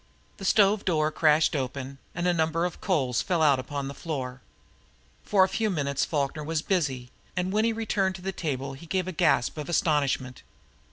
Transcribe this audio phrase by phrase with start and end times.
[0.37, 4.41] The stove door crashed open, and a number of coals fell out upon the floor.
[5.23, 8.87] For a few minutes Falkner was busy, and when he returned to the table he
[8.87, 10.41] gave a gasp of astonishment.